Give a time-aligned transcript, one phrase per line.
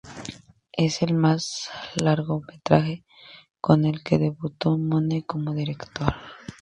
[0.73, 1.21] Es el
[2.03, 3.03] largometraje
[3.59, 6.15] con el que debutó Mooney como director.